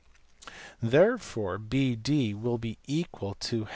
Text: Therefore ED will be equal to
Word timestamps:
Therefore 0.81 1.61
ED 1.71 2.33
will 2.43 2.57
be 2.57 2.79
equal 2.87 3.35
to 3.35 3.67